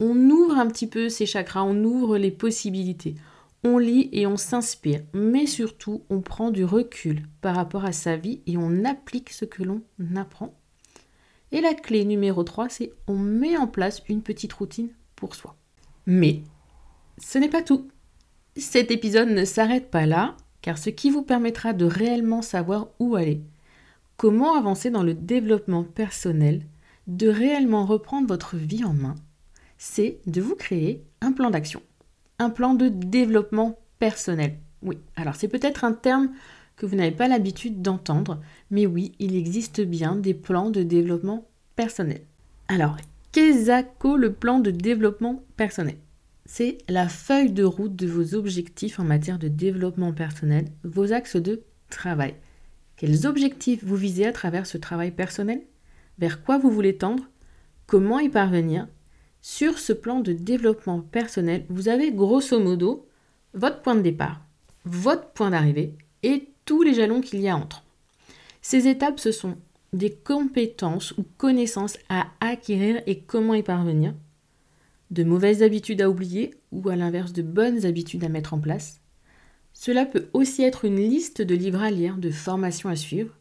on 0.00 0.16
ouvre 0.30 0.58
un 0.58 0.66
petit 0.66 0.88
peu 0.88 1.08
ses 1.08 1.26
chakras, 1.26 1.62
on 1.62 1.84
ouvre 1.84 2.18
les 2.18 2.32
possibilités. 2.32 3.14
On 3.62 3.78
lit 3.78 4.08
et 4.10 4.26
on 4.26 4.36
s'inspire, 4.36 5.02
mais 5.12 5.46
surtout 5.46 6.02
on 6.10 6.20
prend 6.20 6.50
du 6.50 6.64
recul 6.64 7.22
par 7.40 7.54
rapport 7.54 7.84
à 7.84 7.92
sa 7.92 8.16
vie 8.16 8.40
et 8.48 8.56
on 8.56 8.84
applique 8.84 9.30
ce 9.30 9.44
que 9.44 9.62
l'on 9.62 9.82
apprend. 10.16 10.58
Et 11.52 11.60
la 11.60 11.72
clé 11.72 12.04
numéro 12.04 12.42
3, 12.42 12.68
c'est 12.68 12.92
on 13.06 13.16
met 13.16 13.56
en 13.56 13.68
place 13.68 14.02
une 14.08 14.22
petite 14.22 14.52
routine 14.52 14.90
pour 15.14 15.36
soi. 15.36 15.54
Mais 16.06 16.42
ce 17.18 17.38
n'est 17.38 17.48
pas 17.48 17.62
tout. 17.62 17.86
Cet 18.56 18.90
épisode 18.90 19.28
ne 19.28 19.44
s'arrête 19.44 19.88
pas 19.88 20.04
là, 20.04 20.36
car 20.62 20.78
ce 20.78 20.90
qui 20.90 21.10
vous 21.10 21.22
permettra 21.22 21.74
de 21.74 21.84
réellement 21.84 22.42
savoir 22.42 22.88
où 22.98 23.14
aller, 23.14 23.40
comment 24.16 24.56
avancer 24.56 24.90
dans 24.90 25.04
le 25.04 25.14
développement 25.14 25.84
personnel, 25.84 26.66
de 27.06 27.28
réellement 27.28 27.84
reprendre 27.84 28.28
votre 28.28 28.56
vie 28.56 28.84
en 28.84 28.94
main, 28.94 29.14
c'est 29.78 30.18
de 30.26 30.40
vous 30.40 30.54
créer 30.54 31.04
un 31.20 31.32
plan 31.32 31.50
d'action, 31.50 31.82
un 32.38 32.50
plan 32.50 32.74
de 32.74 32.88
développement 32.88 33.78
personnel. 33.98 34.58
Oui, 34.82 34.98
alors 35.16 35.36
c'est 35.36 35.48
peut-être 35.48 35.84
un 35.84 35.92
terme 35.92 36.30
que 36.76 36.86
vous 36.86 36.96
n'avez 36.96 37.14
pas 37.14 37.28
l'habitude 37.28 37.82
d'entendre, 37.82 38.40
mais 38.70 38.86
oui, 38.86 39.12
il 39.18 39.36
existe 39.36 39.80
bien 39.80 40.16
des 40.16 40.34
plans 40.34 40.70
de 40.70 40.82
développement 40.82 41.46
personnel. 41.76 42.22
Alors, 42.68 42.96
qu'est-ce 43.32 43.84
que 43.98 44.16
le 44.16 44.32
plan 44.32 44.58
de 44.58 44.70
développement 44.70 45.42
personnel 45.56 45.96
C'est 46.46 46.78
la 46.88 47.08
feuille 47.08 47.52
de 47.52 47.64
route 47.64 47.94
de 47.94 48.06
vos 48.06 48.34
objectifs 48.34 48.98
en 48.98 49.04
matière 49.04 49.38
de 49.38 49.48
développement 49.48 50.12
personnel, 50.12 50.66
vos 50.82 51.12
axes 51.12 51.36
de 51.36 51.62
travail. 51.90 52.34
Quels 52.96 53.26
objectifs 53.26 53.84
vous 53.84 53.96
visez 53.96 54.26
à 54.26 54.32
travers 54.32 54.66
ce 54.66 54.78
travail 54.78 55.10
personnel? 55.10 55.62
Vers 56.18 56.42
quoi 56.42 56.58
vous 56.58 56.70
voulez 56.70 56.96
tendre, 56.96 57.24
comment 57.86 58.18
y 58.18 58.28
parvenir. 58.28 58.88
Sur 59.42 59.78
ce 59.78 59.92
plan 59.92 60.20
de 60.20 60.32
développement 60.32 61.00
personnel, 61.00 61.66
vous 61.68 61.88
avez 61.88 62.12
grosso 62.12 62.58
modo 62.58 63.06
votre 63.52 63.82
point 63.82 63.94
de 63.94 64.00
départ, 64.00 64.40
votre 64.84 65.30
point 65.30 65.50
d'arrivée 65.50 65.94
et 66.22 66.48
tous 66.64 66.82
les 66.82 66.94
jalons 66.94 67.20
qu'il 67.20 67.40
y 67.40 67.48
a 67.48 67.56
entre. 67.56 67.84
Ces 68.62 68.88
étapes, 68.88 69.20
ce 69.20 69.32
sont 69.32 69.56
des 69.92 70.10
compétences 70.10 71.12
ou 71.18 71.24
connaissances 71.36 71.98
à 72.08 72.26
acquérir 72.40 73.02
et 73.06 73.20
comment 73.20 73.54
y 73.54 73.62
parvenir, 73.62 74.14
de 75.10 75.22
mauvaises 75.22 75.62
habitudes 75.62 76.02
à 76.02 76.10
oublier 76.10 76.54
ou 76.72 76.88
à 76.88 76.96
l'inverse 76.96 77.32
de 77.32 77.42
bonnes 77.42 77.84
habitudes 77.84 78.24
à 78.24 78.28
mettre 78.28 78.54
en 78.54 78.58
place. 78.58 79.00
Cela 79.72 80.06
peut 80.06 80.28
aussi 80.32 80.62
être 80.62 80.84
une 80.84 80.96
liste 80.96 81.42
de 81.42 81.54
livres 81.54 81.82
à 81.82 81.90
lire, 81.90 82.16
de 82.16 82.30
formations 82.30 82.88
à 82.88 82.96
suivre 82.96 83.34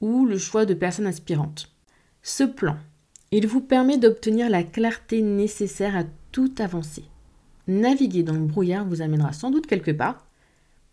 ou 0.00 0.24
le 0.24 0.38
choix 0.38 0.64
de 0.64 0.74
personnes 0.74 1.06
inspirantes. 1.06 1.72
Ce 2.22 2.44
plan, 2.44 2.76
il 3.30 3.46
vous 3.46 3.60
permet 3.60 3.98
d'obtenir 3.98 4.50
la 4.50 4.62
clarté 4.62 5.22
nécessaire 5.22 5.96
à 5.96 6.04
tout 6.32 6.54
avancer. 6.58 7.04
Naviguer 7.66 8.22
dans 8.22 8.34
le 8.34 8.46
brouillard 8.46 8.86
vous 8.86 9.02
amènera 9.02 9.32
sans 9.32 9.50
doute 9.50 9.66
quelque 9.66 9.90
part, 9.90 10.26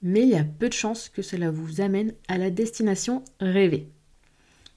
mais 0.02 0.22
il 0.24 0.30
y 0.30 0.36
a 0.36 0.44
peu 0.44 0.68
de 0.68 0.74
chances 0.74 1.10
que 1.10 1.22
cela 1.22 1.50
vous 1.50 1.82
amène 1.82 2.14
à 2.28 2.38
la 2.38 2.50
destination 2.52 3.24
rêvée. 3.40 3.90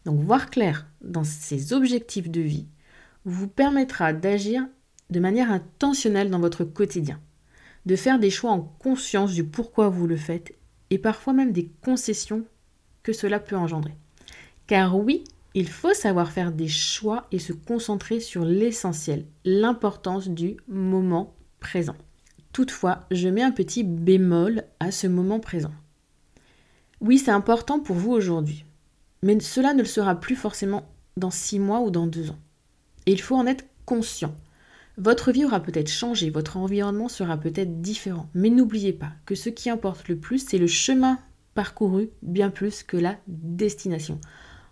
Donc 0.04 0.20
voir 0.20 0.50
clair 0.50 0.86
dans 1.00 1.24
ces 1.24 1.72
objectifs 1.72 2.30
de 2.30 2.40
vie 2.40 2.66
vous 3.24 3.48
permettra 3.48 4.12
d'agir 4.12 4.66
de 5.10 5.20
manière 5.20 5.50
intentionnelle 5.50 6.30
dans 6.30 6.38
votre 6.38 6.64
quotidien, 6.64 7.20
de 7.86 7.96
faire 7.96 8.18
des 8.18 8.30
choix 8.30 8.52
en 8.52 8.60
conscience 8.60 9.34
du 9.34 9.44
pourquoi 9.44 9.88
vous 9.88 10.06
le 10.06 10.16
faites 10.16 10.54
et 10.90 10.98
parfois 10.98 11.32
même 11.32 11.52
des 11.52 11.70
concessions 11.82 12.44
que 13.02 13.12
cela 13.12 13.40
peut 13.40 13.56
engendrer. 13.56 13.94
Car 14.66 14.96
oui, 14.96 15.24
il 15.58 15.68
faut 15.68 15.92
savoir 15.92 16.30
faire 16.30 16.52
des 16.52 16.68
choix 16.68 17.26
et 17.32 17.40
se 17.40 17.52
concentrer 17.52 18.20
sur 18.20 18.44
l'essentiel, 18.44 19.26
l'importance 19.44 20.28
du 20.28 20.56
moment 20.68 21.34
présent. 21.58 21.96
Toutefois, 22.52 23.06
je 23.10 23.28
mets 23.28 23.42
un 23.42 23.50
petit 23.50 23.82
bémol 23.82 24.62
à 24.78 24.92
ce 24.92 25.08
moment 25.08 25.40
présent. 25.40 25.72
Oui, 27.00 27.18
c'est 27.18 27.32
important 27.32 27.80
pour 27.80 27.96
vous 27.96 28.12
aujourd'hui, 28.12 28.66
mais 29.24 29.40
cela 29.40 29.74
ne 29.74 29.80
le 29.80 29.88
sera 29.88 30.20
plus 30.20 30.36
forcément 30.36 30.88
dans 31.16 31.32
six 31.32 31.58
mois 31.58 31.80
ou 31.80 31.90
dans 31.90 32.06
deux 32.06 32.30
ans. 32.30 32.38
Et 33.06 33.10
il 33.10 33.20
faut 33.20 33.34
en 33.34 33.46
être 33.48 33.64
conscient. 33.84 34.36
Votre 34.96 35.32
vie 35.32 35.44
aura 35.44 35.58
peut-être 35.58 35.90
changé, 35.90 36.30
votre 36.30 36.56
environnement 36.56 37.08
sera 37.08 37.36
peut-être 37.36 37.80
différent, 37.80 38.30
mais 38.32 38.50
n'oubliez 38.50 38.92
pas 38.92 39.10
que 39.26 39.34
ce 39.34 39.48
qui 39.48 39.70
importe 39.70 40.06
le 40.06 40.18
plus, 40.18 40.38
c'est 40.38 40.58
le 40.58 40.68
chemin 40.68 41.18
parcouru 41.54 42.10
bien 42.22 42.50
plus 42.50 42.84
que 42.84 42.96
la 42.96 43.16
destination. 43.26 44.20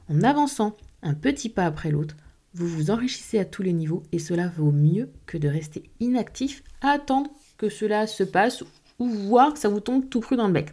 En 0.09 0.23
avançant 0.23 0.77
un 1.03 1.15
petit 1.15 1.49
pas 1.49 1.67
après 1.67 1.91
l'autre, 1.91 2.17
vous 2.55 2.67
vous 2.67 2.91
enrichissez 2.91 3.39
à 3.39 3.45
tous 3.45 3.63
les 3.63 3.73
niveaux 3.73 4.03
et 4.13 4.19
cela 4.19 4.49
vaut 4.49 4.73
mieux 4.73 5.11
que 5.27 5.37
de 5.37 5.49
rester 5.49 5.91
inactif 6.01 6.63
attendre 6.81 7.31
que 7.59 7.69
cela 7.69 8.07
se 8.07 8.23
passe 8.23 8.65
ou 8.99 9.09
voir 9.09 9.53
que 9.53 9.59
ça 9.59 9.69
vous 9.69 9.81
tombe 9.81 10.09
tout 10.09 10.21
cru 10.21 10.37
dans 10.37 10.47
le 10.47 10.53
bec. 10.53 10.73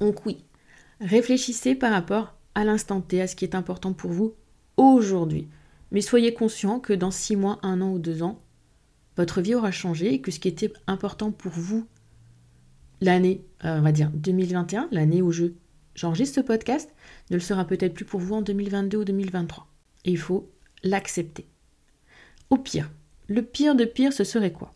Donc 0.00 0.26
oui, 0.26 0.38
réfléchissez 1.00 1.74
par 1.74 1.92
rapport 1.92 2.34
à 2.54 2.64
l'instant 2.64 3.00
T, 3.00 3.20
à 3.20 3.26
ce 3.26 3.36
qui 3.36 3.44
est 3.44 3.54
important 3.54 3.92
pour 3.92 4.10
vous 4.10 4.34
aujourd'hui. 4.76 5.48
Mais 5.90 6.00
soyez 6.00 6.34
conscient 6.34 6.80
que 6.80 6.92
dans 6.92 7.10
six 7.10 7.36
mois, 7.36 7.58
un 7.62 7.80
an 7.80 7.92
ou 7.92 7.98
deux 7.98 8.22
ans, 8.22 8.40
votre 9.16 9.40
vie 9.40 9.54
aura 9.54 9.70
changé 9.70 10.14
et 10.14 10.20
que 10.20 10.30
ce 10.30 10.40
qui 10.40 10.48
était 10.48 10.72
important 10.86 11.30
pour 11.30 11.52
vous 11.52 11.86
l'année, 13.00 13.44
euh, 13.64 13.78
on 13.78 13.82
va 13.82 13.92
dire 13.92 14.10
2021, 14.12 14.88
l'année 14.90 15.22
où 15.22 15.30
je 15.30 15.46
j'enregistre 15.94 16.36
ce 16.36 16.40
podcast, 16.40 16.90
ne 17.30 17.36
le 17.36 17.40
sera 17.40 17.64
peut-être 17.64 17.94
plus 17.94 18.04
pour 18.04 18.20
vous 18.20 18.34
en 18.34 18.42
2022 18.42 18.98
ou 18.98 19.04
2023. 19.04 19.66
Et 20.04 20.10
il 20.10 20.18
faut 20.18 20.50
l'accepter. 20.82 21.46
Au 22.50 22.58
pire, 22.58 22.90
le 23.28 23.42
pire 23.42 23.74
de 23.74 23.84
pire, 23.84 24.12
ce 24.12 24.24
serait 24.24 24.52
quoi? 24.52 24.74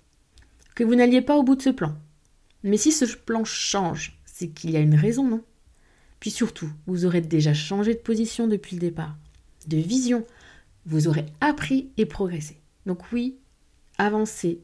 Que 0.75 0.85
vous 0.85 0.95
n'alliez 0.95 1.23
pas 1.23 1.37
au 1.37 1.43
bout 1.43 1.57
de 1.57 1.63
ce 1.63 1.71
plan. 1.71 1.97
Mais 2.63 2.77
si 2.77 2.93
ce 2.93 3.05
plan 3.05 3.45
change, 3.45 4.19
c'est 4.25 4.49
qu'il 4.49 4.71
y 4.71 4.77
a 4.77 4.81
une 4.81 4.95
raison, 4.95 5.29
non? 5.29 5.43
Puis 6.21 6.31
surtout, 6.31 6.71
vous 6.87 7.05
aurez 7.05 7.21
déjà 7.21 7.55
changé 7.55 7.95
de 7.95 8.01
position 8.01 8.47
depuis 8.47 8.77
le 8.77 8.81
départ, 8.81 9.17
de 9.67 9.77
vision. 9.77 10.25
Vous 10.87 11.09
aurez 11.09 11.27
appris 11.41 11.91
et 11.97 12.07
progressé. 12.07 12.59
Donc 12.87 13.13
oui, 13.13 13.37
avancer, 13.99 14.61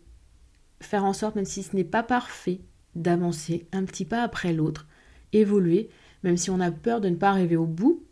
faire 0.80 1.04
en 1.04 1.12
sorte, 1.12 1.36
même 1.36 1.44
si 1.44 1.62
ce 1.62 1.76
n'est 1.76 1.84
pas 1.84 2.02
parfait, 2.02 2.60
d'avancer 2.94 3.66
un 3.72 3.84
petit 3.84 4.04
pas 4.04 4.22
après 4.22 4.52
l'autre, 4.52 4.86
évoluer, 5.32 5.88
même 6.22 6.36
si 6.36 6.50
on 6.50 6.60
a 6.60 6.70
peur 6.70 7.00
de 7.00 7.08
ne 7.08 7.16
pas 7.16 7.30
arriver 7.30 7.56
au 7.56 7.66
bout, 7.66 8.02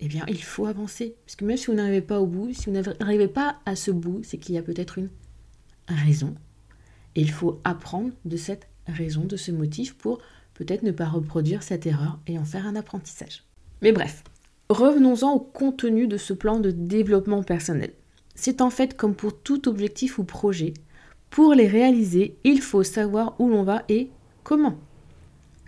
eh 0.00 0.08
bien, 0.08 0.24
il 0.28 0.42
faut 0.42 0.66
avancer. 0.66 1.14
Parce 1.26 1.36
que 1.36 1.44
même 1.44 1.56
si 1.56 1.66
vous 1.66 1.74
n'arrivez 1.74 2.00
pas 2.00 2.20
au 2.20 2.26
bout, 2.26 2.52
si 2.52 2.70
vous 2.70 2.72
n'arrivez 3.00 3.28
pas 3.28 3.58
à 3.66 3.76
ce 3.76 3.90
bout, 3.90 4.20
c'est 4.22 4.38
qu'il 4.38 4.54
y 4.54 4.58
a 4.58 4.62
peut-être 4.62 4.98
une 4.98 5.10
raison. 5.88 6.34
Et 7.16 7.20
il 7.20 7.30
faut 7.30 7.60
apprendre 7.64 8.12
de 8.24 8.36
cette 8.36 8.68
raison, 8.86 9.24
de 9.24 9.36
ce 9.36 9.52
motif, 9.52 9.94
pour 9.94 10.20
peut-être 10.54 10.82
ne 10.82 10.90
pas 10.90 11.08
reproduire 11.08 11.62
cette 11.62 11.86
erreur 11.86 12.18
et 12.26 12.38
en 12.38 12.44
faire 12.44 12.66
un 12.66 12.76
apprentissage. 12.76 13.44
Mais 13.82 13.92
bref, 13.92 14.24
revenons-en 14.68 15.34
au 15.34 15.40
contenu 15.40 16.06
de 16.06 16.16
ce 16.16 16.32
plan 16.32 16.60
de 16.60 16.70
développement 16.70 17.42
personnel. 17.42 17.92
C'est 18.34 18.60
en 18.60 18.70
fait 18.70 18.96
comme 18.96 19.14
pour 19.14 19.38
tout 19.38 19.68
objectif 19.68 20.18
ou 20.18 20.24
projet. 20.24 20.72
Pour 21.28 21.54
les 21.54 21.66
réaliser, 21.66 22.36
il 22.44 22.60
faut 22.60 22.82
savoir 22.82 23.36
où 23.38 23.48
l'on 23.48 23.62
va 23.62 23.82
et 23.88 24.10
comment. 24.44 24.78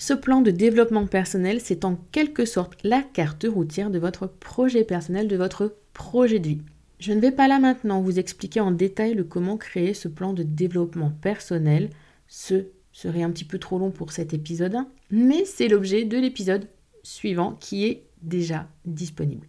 Ce 0.05 0.15
plan 0.15 0.41
de 0.41 0.51
développement 0.51 1.07
personnel, 1.07 1.61
c'est 1.61 1.85
en 1.85 1.95
quelque 2.11 2.45
sorte 2.45 2.77
la 2.83 3.03
carte 3.03 3.47
routière 3.49 3.89
de 3.89 4.01
votre 4.01 4.27
projet 4.27 4.83
personnel, 4.83 5.29
de 5.29 5.37
votre 5.37 5.77
projet 5.93 6.41
de 6.41 6.49
vie. 6.49 6.63
Je 6.99 7.13
ne 7.13 7.21
vais 7.21 7.31
pas 7.31 7.47
là 7.47 7.61
maintenant 7.61 8.01
vous 8.01 8.19
expliquer 8.19 8.59
en 8.59 8.73
détail 8.73 9.15
le 9.15 9.23
comment 9.23 9.57
créer 9.57 9.95
ce 9.95 10.09
plan 10.09 10.33
de 10.33 10.43
développement 10.43 11.13
personnel. 11.21 11.89
Ce 12.27 12.65
serait 12.91 13.23
un 13.23 13.31
petit 13.31 13.45
peu 13.45 13.61
trop 13.61 13.79
long 13.79 13.93
pour 13.93 14.11
cet 14.11 14.35
épisode 14.35 14.75
1, 14.75 14.89
mais 15.13 15.45
c'est 15.45 15.69
l'objet 15.69 16.03
de 16.03 16.19
l'épisode 16.19 16.67
suivant 17.05 17.57
qui 17.61 17.87
est 17.87 18.03
déjà 18.23 18.67
disponible. 18.85 19.47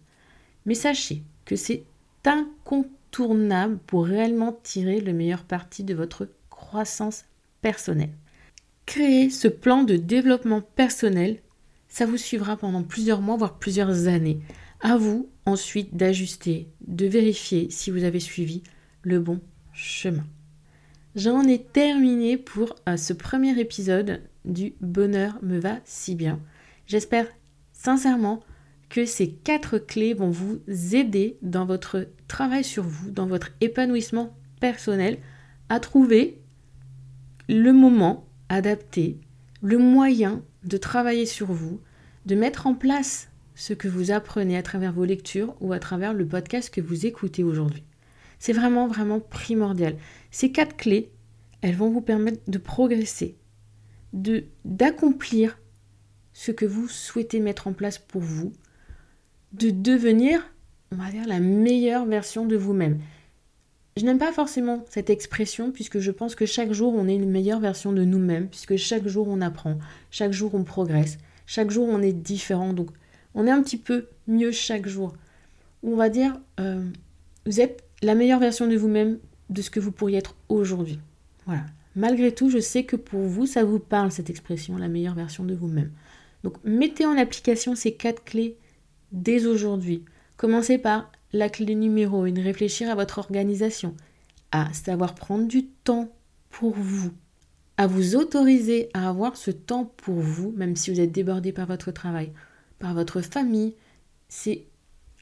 Mais 0.66 0.76
sachez 0.76 1.24
que 1.46 1.56
c'est 1.56 1.82
incontournable 2.24 3.78
pour 3.88 4.06
réellement 4.06 4.56
tirer 4.62 5.00
le 5.00 5.14
meilleur 5.14 5.42
parti 5.42 5.82
de 5.82 5.94
votre 5.94 6.28
croissance 6.48 7.24
personnelle. 7.60 8.14
Créer 8.86 9.30
ce 9.30 9.48
plan 9.48 9.82
de 9.82 9.96
développement 9.96 10.60
personnel, 10.60 11.40
ça 11.88 12.06
vous 12.06 12.16
suivra 12.16 12.56
pendant 12.56 12.82
plusieurs 12.82 13.20
mois, 13.20 13.36
voire 13.36 13.58
plusieurs 13.58 14.08
années. 14.08 14.40
À 14.80 14.96
vous 14.96 15.30
ensuite 15.46 15.96
d'ajuster, 15.96 16.68
de 16.86 17.06
vérifier 17.06 17.70
si 17.70 17.90
vous 17.90 18.04
avez 18.04 18.20
suivi 18.20 18.62
le 19.02 19.20
bon 19.20 19.40
chemin. 19.72 20.26
J'en 21.14 21.42
ai 21.44 21.62
terminé 21.62 22.36
pour 22.36 22.74
euh, 22.88 22.96
ce 22.96 23.12
premier 23.12 23.58
épisode 23.58 24.22
du 24.44 24.74
Bonheur 24.80 25.38
me 25.42 25.58
va 25.58 25.78
si 25.84 26.14
bien. 26.14 26.40
J'espère 26.86 27.28
sincèrement 27.72 28.40
que 28.88 29.06
ces 29.06 29.30
quatre 29.30 29.78
clés 29.78 30.14
vont 30.14 30.30
vous 30.30 30.60
aider 30.92 31.38
dans 31.42 31.64
votre 31.64 32.08
travail 32.28 32.64
sur 32.64 32.82
vous, 32.82 33.10
dans 33.10 33.26
votre 33.26 33.50
épanouissement 33.60 34.36
personnel, 34.60 35.18
à 35.68 35.80
trouver 35.80 36.40
le 37.48 37.72
moment 37.72 38.26
adapté, 38.54 39.18
le 39.62 39.78
moyen 39.78 40.42
de 40.64 40.76
travailler 40.76 41.26
sur 41.26 41.52
vous, 41.52 41.80
de 42.26 42.34
mettre 42.34 42.66
en 42.66 42.74
place 42.74 43.28
ce 43.54 43.72
que 43.72 43.88
vous 43.88 44.10
apprenez 44.10 44.56
à 44.56 44.62
travers 44.62 44.92
vos 44.92 45.04
lectures 45.04 45.54
ou 45.60 45.72
à 45.72 45.78
travers 45.78 46.14
le 46.14 46.26
podcast 46.26 46.70
que 46.70 46.80
vous 46.80 47.06
écoutez 47.06 47.44
aujourd'hui. 47.44 47.84
C'est 48.38 48.52
vraiment, 48.52 48.88
vraiment 48.88 49.20
primordial. 49.20 49.96
Ces 50.30 50.52
quatre 50.52 50.76
clés, 50.76 51.10
elles 51.60 51.76
vont 51.76 51.90
vous 51.90 52.00
permettre 52.00 52.40
de 52.48 52.58
progresser, 52.58 53.36
de 54.12 54.44
d'accomplir 54.64 55.58
ce 56.32 56.50
que 56.50 56.66
vous 56.66 56.88
souhaitez 56.88 57.40
mettre 57.40 57.68
en 57.68 57.72
place 57.72 57.98
pour 57.98 58.20
vous, 58.20 58.52
de 59.52 59.70
devenir, 59.70 60.40
on 60.92 60.96
va 60.96 61.10
dire, 61.10 61.26
la 61.26 61.40
meilleure 61.40 62.06
version 62.06 62.44
de 62.44 62.56
vous-même. 62.56 62.98
Je 63.96 64.04
n'aime 64.04 64.18
pas 64.18 64.32
forcément 64.32 64.84
cette 64.90 65.08
expression 65.08 65.70
puisque 65.70 66.00
je 66.00 66.10
pense 66.10 66.34
que 66.34 66.46
chaque 66.46 66.72
jour 66.72 66.92
on 66.96 67.06
est 67.06 67.14
une 67.14 67.30
meilleure 67.30 67.60
version 67.60 67.92
de 67.92 68.04
nous-mêmes, 68.04 68.48
puisque 68.48 68.76
chaque 68.76 69.06
jour 69.06 69.28
on 69.28 69.40
apprend, 69.40 69.78
chaque 70.10 70.32
jour 70.32 70.54
on 70.54 70.64
progresse, 70.64 71.18
chaque 71.46 71.70
jour 71.70 71.88
on 71.88 72.02
est 72.02 72.12
différent. 72.12 72.72
Donc 72.72 72.90
on 73.34 73.46
est 73.46 73.52
un 73.52 73.62
petit 73.62 73.76
peu 73.76 74.06
mieux 74.26 74.50
chaque 74.50 74.88
jour. 74.88 75.14
On 75.84 75.94
va 75.94 76.08
dire, 76.08 76.36
euh, 76.58 76.84
vous 77.46 77.60
êtes 77.60 77.84
la 78.02 78.16
meilleure 78.16 78.40
version 78.40 78.66
de 78.66 78.76
vous-même 78.76 79.18
de 79.50 79.62
ce 79.62 79.70
que 79.70 79.80
vous 79.80 79.92
pourriez 79.92 80.18
être 80.18 80.34
aujourd'hui. 80.48 80.98
Voilà. 81.46 81.64
Malgré 81.94 82.34
tout, 82.34 82.50
je 82.50 82.58
sais 82.58 82.82
que 82.82 82.96
pour 82.96 83.20
vous, 83.20 83.46
ça 83.46 83.62
vous 83.62 83.78
parle 83.78 84.10
cette 84.10 84.30
expression, 84.30 84.76
la 84.76 84.88
meilleure 84.88 85.14
version 85.14 85.44
de 85.44 85.54
vous-même. 85.54 85.92
Donc 86.42 86.56
mettez 86.64 87.06
en 87.06 87.16
application 87.16 87.76
ces 87.76 87.94
quatre 87.94 88.24
clés 88.24 88.56
dès 89.12 89.46
aujourd'hui. 89.46 90.04
Commencez 90.36 90.78
par 90.78 91.12
la 91.34 91.50
clé 91.50 91.74
numéro 91.74 92.24
1, 92.24 92.42
réfléchir 92.42 92.88
à 92.88 92.94
votre 92.94 93.18
organisation, 93.18 93.94
à 94.52 94.72
savoir 94.72 95.14
prendre 95.14 95.46
du 95.46 95.66
temps 95.66 96.08
pour 96.48 96.74
vous, 96.74 97.10
à 97.76 97.86
vous 97.86 98.16
autoriser 98.16 98.88
à 98.94 99.08
avoir 99.08 99.36
ce 99.36 99.50
temps 99.50 99.92
pour 99.98 100.14
vous, 100.14 100.52
même 100.56 100.76
si 100.76 100.90
vous 100.90 101.00
êtes 101.00 101.12
débordé 101.12 101.52
par 101.52 101.66
votre 101.66 101.90
travail 101.90 102.32
par 102.78 102.94
votre 102.94 103.20
famille. 103.20 103.74
C'est 104.28 104.66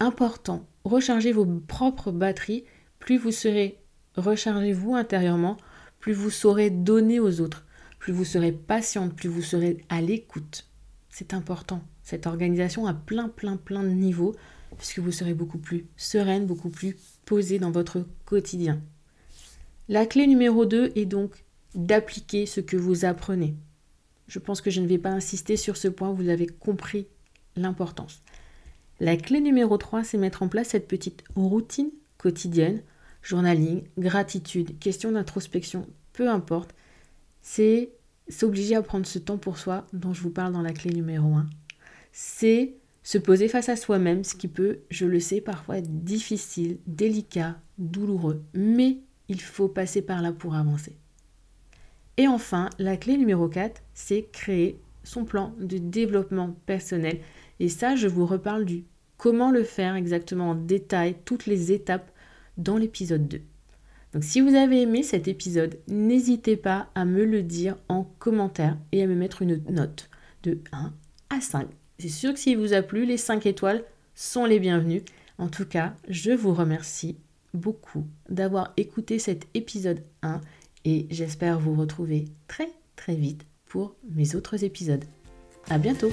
important. 0.00 0.66
Rechargez 0.85 1.33
vos 1.33 1.47
propres 1.47 2.11
batteries. 2.11 2.64
Plus 2.99 3.19
vous 3.19 3.31
serez 3.31 3.78
rechargé 4.16 4.73
vous 4.73 4.95
intérieurement, 4.95 5.57
plus 6.00 6.12
vous 6.12 6.31
saurez 6.31 6.71
donner 6.71 7.21
aux 7.21 7.40
autres, 7.40 7.64
plus 7.99 8.12
vous 8.12 8.25
serez 8.25 8.52
patiente, 8.52 9.14
plus 9.14 9.28
vous 9.28 9.42
serez 9.42 9.85
à 9.88 10.00
l'écoute. 10.00 10.66
C'est 11.09 11.35
important. 11.35 11.83
Cette 12.02 12.26
organisation 12.26 12.87
a 12.87 12.94
plein, 12.94 13.29
plein, 13.29 13.57
plein 13.57 13.83
de 13.85 13.88
niveaux, 13.88 14.35
puisque 14.76 14.98
vous 14.98 15.12
serez 15.12 15.35
beaucoup 15.35 15.58
plus 15.58 15.87
sereine, 15.96 16.46
beaucoup 16.46 16.70
plus 16.70 16.96
posée 17.24 17.58
dans 17.58 17.70
votre 17.70 18.06
quotidien. 18.24 18.80
La 19.88 20.06
clé 20.06 20.26
numéro 20.26 20.64
2 20.64 20.92
est 20.94 21.06
donc 21.06 21.44
d'appliquer 21.74 22.46
ce 22.46 22.61
que 22.61 22.76
vous 22.76 23.04
apprenez. 23.04 23.54
Je 24.28 24.38
pense 24.38 24.61
que 24.61 24.70
je 24.70 24.80
ne 24.80 24.87
vais 24.87 24.98
pas 24.98 25.11
insister 25.11 25.56
sur 25.56 25.76
ce 25.76 25.88
point, 25.88 26.12
vous 26.12 26.22
l'avez 26.22 26.46
compris 26.46 27.06
l'importance. 27.56 28.22
La 29.00 29.16
clé 29.16 29.40
numéro 29.40 29.76
3, 29.76 30.04
c'est 30.04 30.18
mettre 30.18 30.42
en 30.42 30.48
place 30.48 30.68
cette 30.68 30.88
petite 30.88 31.24
routine 31.35 31.90
quotidienne, 32.18 32.82
journaling, 33.20 33.82
gratitude, 33.98 34.78
question 34.78 35.12
d'introspection, 35.12 35.87
peu 36.12 36.30
importe. 36.30 36.74
C'est 37.42 37.90
s'obliger 38.28 38.76
à 38.76 38.82
prendre 38.82 39.06
ce 39.06 39.18
temps 39.18 39.38
pour 39.38 39.58
soi 39.58 39.87
dont 39.92 40.14
je 40.14 40.22
vous 40.22 40.30
parle 40.30 40.52
dans 40.52 40.62
la 40.62 40.72
clé 40.72 40.92
numéro 40.92 41.35
1. 41.35 41.46
C'est 42.12 42.76
se 43.02 43.18
poser 43.18 43.48
face 43.48 43.68
à 43.68 43.76
soi-même, 43.76 44.24
ce 44.24 44.34
qui 44.34 44.48
peut, 44.48 44.80
je 44.90 45.06
le 45.06 45.20
sais, 45.20 45.40
parfois 45.40 45.78
être 45.78 46.04
difficile, 46.04 46.78
délicat, 46.86 47.56
douloureux, 47.78 48.42
mais 48.54 48.98
il 49.28 49.40
faut 49.40 49.68
passer 49.68 50.02
par 50.02 50.22
là 50.22 50.32
pour 50.32 50.54
avancer. 50.54 50.96
Et 52.16 52.28
enfin, 52.28 52.70
la 52.78 52.96
clé 52.96 53.16
numéro 53.16 53.48
4, 53.48 53.82
c'est 53.94 54.28
créer 54.32 54.78
son 55.02 55.24
plan 55.24 55.54
de 55.58 55.78
développement 55.78 56.54
personnel 56.66 57.20
et 57.58 57.68
ça, 57.68 57.96
je 57.96 58.08
vous 58.08 58.26
reparle 58.26 58.64
du 58.64 58.84
comment 59.16 59.50
le 59.50 59.64
faire 59.64 59.94
exactement 59.94 60.50
en 60.50 60.54
détail, 60.54 61.16
toutes 61.24 61.46
les 61.46 61.72
étapes 61.72 62.10
dans 62.56 62.76
l'épisode 62.76 63.28
2. 63.28 63.40
Donc 64.12 64.24
si 64.24 64.40
vous 64.40 64.54
avez 64.54 64.82
aimé 64.82 65.02
cet 65.02 65.26
épisode, 65.26 65.78
n'hésitez 65.88 66.56
pas 66.56 66.90
à 66.94 67.04
me 67.04 67.24
le 67.24 67.42
dire 67.42 67.76
en 67.88 68.04
commentaire 68.18 68.76
et 68.92 69.02
à 69.02 69.06
me 69.06 69.14
mettre 69.14 69.42
une 69.42 69.62
note 69.70 70.10
de 70.42 70.58
1 70.72 70.92
à 71.30 71.40
5. 71.40 71.68
C'est 72.02 72.08
sûr 72.08 72.32
que 72.32 72.40
s'il 72.40 72.58
vous 72.58 72.72
a 72.72 72.82
plu, 72.82 73.06
les 73.06 73.16
5 73.16 73.46
étoiles 73.46 73.84
sont 74.16 74.44
les 74.44 74.58
bienvenues. 74.58 75.02
En 75.38 75.46
tout 75.46 75.64
cas, 75.64 75.94
je 76.08 76.32
vous 76.32 76.52
remercie 76.52 77.16
beaucoup 77.54 78.04
d'avoir 78.28 78.72
écouté 78.76 79.20
cet 79.20 79.46
épisode 79.54 80.02
1 80.22 80.40
et 80.84 81.06
j'espère 81.10 81.60
vous 81.60 81.76
retrouver 81.76 82.24
très 82.48 82.72
très 82.96 83.14
vite 83.14 83.46
pour 83.66 83.94
mes 84.10 84.34
autres 84.34 84.64
épisodes. 84.64 85.04
À 85.70 85.78
bientôt! 85.78 86.10